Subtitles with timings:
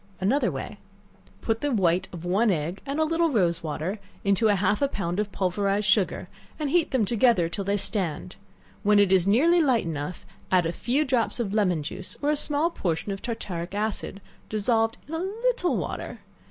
[0.19, 0.79] Another Way.
[1.41, 5.19] Put the white of one egg and a little rose water into half a pound
[5.19, 6.27] of pulverized sugar,
[6.57, 8.35] and heat them together till they stand;
[8.81, 12.35] when it is nearly light enough, add a few drops of lemon juice, or a
[12.35, 16.17] small portion of tartaric acid, dissolved in a little water.